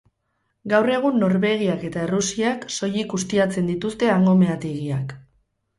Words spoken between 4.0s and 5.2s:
hango meategiak.